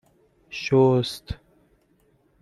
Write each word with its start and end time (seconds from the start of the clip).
شست 0.61 1.35